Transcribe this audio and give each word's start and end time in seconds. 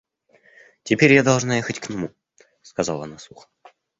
Теперь 0.81 1.13
я 1.13 1.21
должна 1.23 1.57
ехать 1.57 1.79
к 1.79 1.89
нему,— 1.91 2.09
сказала 2.63 3.03
она 3.03 3.19
сухо. 3.19 3.47